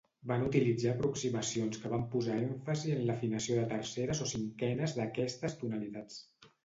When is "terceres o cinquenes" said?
3.75-4.97